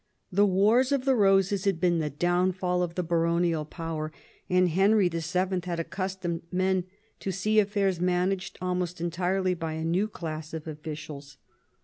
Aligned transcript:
The 0.31 0.47
Wars 0.47 0.91
of 0.91 1.05
the 1.05 1.13
Eoses 1.13 1.65
had 1.65 1.79
seen 1.79 1.99
the 1.99 2.09
downfall 2.09 2.81
of 2.81 2.95
the 2.95 3.03
baronial 3.03 3.65
power, 3.65 4.11
and 4.49 4.67
Henry 4.69 5.07
VII. 5.09 5.59
had 5.65 5.79
accustomed 5.79 6.41
men 6.51 6.85
to 7.19 7.31
see 7.31 7.59
affairs 7.59 7.99
managed 8.01 8.57
almost 8.59 8.99
entirely 8.99 9.53
by 9.53 9.73
a 9.73 9.85
new 9.85 10.07
class 10.07 10.55
of 10.55 10.65
officials. 10.67 11.37